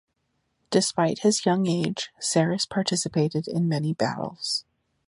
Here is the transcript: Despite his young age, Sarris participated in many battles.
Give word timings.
Despite 0.71 1.19
his 1.19 1.45
young 1.45 1.67
age, 1.67 2.09
Sarris 2.19 2.67
participated 2.67 3.47
in 3.47 3.69
many 3.69 3.93
battles. 3.93 4.65